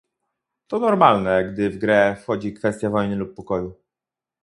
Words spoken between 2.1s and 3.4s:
wchodzi kwestia wojny lub